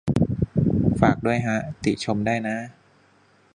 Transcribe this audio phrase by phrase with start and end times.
[0.99, 2.55] ฝากด้วยฮะ ติชมได้น้า